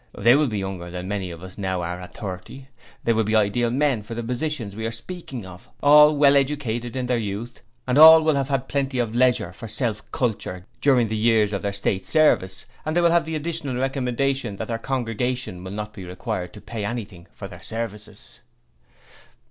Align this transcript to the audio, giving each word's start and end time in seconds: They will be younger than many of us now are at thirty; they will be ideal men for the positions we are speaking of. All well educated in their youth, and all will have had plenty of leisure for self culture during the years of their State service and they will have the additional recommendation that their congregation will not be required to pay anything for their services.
They 0.17 0.33
will 0.35 0.47
be 0.47 0.57
younger 0.57 0.89
than 0.89 1.07
many 1.07 1.29
of 1.29 1.43
us 1.43 1.59
now 1.59 1.83
are 1.83 2.01
at 2.01 2.15
thirty; 2.15 2.69
they 3.03 3.13
will 3.13 3.23
be 3.23 3.35
ideal 3.35 3.69
men 3.69 4.01
for 4.01 4.15
the 4.15 4.23
positions 4.23 4.75
we 4.75 4.87
are 4.87 4.91
speaking 4.91 5.45
of. 5.45 5.69
All 5.83 6.17
well 6.17 6.35
educated 6.35 6.95
in 6.95 7.05
their 7.05 7.19
youth, 7.19 7.61
and 7.85 7.99
all 7.99 8.23
will 8.23 8.33
have 8.33 8.49
had 8.49 8.67
plenty 8.67 8.97
of 8.97 9.13
leisure 9.13 9.53
for 9.53 9.67
self 9.67 10.11
culture 10.11 10.65
during 10.81 11.07
the 11.07 11.15
years 11.15 11.53
of 11.53 11.61
their 11.61 11.71
State 11.71 12.07
service 12.07 12.65
and 12.83 12.95
they 12.95 13.01
will 13.01 13.11
have 13.11 13.25
the 13.27 13.35
additional 13.35 13.75
recommendation 13.75 14.55
that 14.55 14.69
their 14.69 14.79
congregation 14.79 15.63
will 15.63 15.69
not 15.71 15.93
be 15.93 16.03
required 16.03 16.51
to 16.53 16.61
pay 16.61 16.83
anything 16.83 17.27
for 17.31 17.47
their 17.47 17.61
services. 17.61 18.39